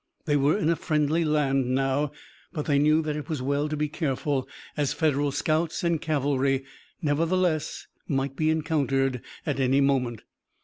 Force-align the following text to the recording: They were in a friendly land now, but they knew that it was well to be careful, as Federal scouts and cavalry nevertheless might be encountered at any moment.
They 0.25 0.35
were 0.35 0.57
in 0.57 0.71
a 0.71 0.75
friendly 0.75 1.23
land 1.23 1.75
now, 1.75 2.11
but 2.51 2.65
they 2.65 2.79
knew 2.79 3.03
that 3.03 3.15
it 3.15 3.29
was 3.29 3.39
well 3.43 3.69
to 3.69 3.77
be 3.77 3.87
careful, 3.87 4.49
as 4.75 4.93
Federal 4.93 5.31
scouts 5.31 5.83
and 5.83 6.01
cavalry 6.01 6.65
nevertheless 7.03 7.85
might 8.07 8.35
be 8.35 8.49
encountered 8.49 9.21
at 9.45 9.59
any 9.59 9.79
moment. 9.79 10.23